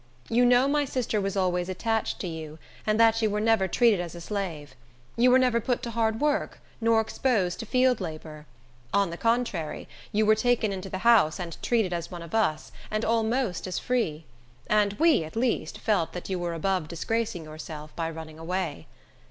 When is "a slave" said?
4.15-4.73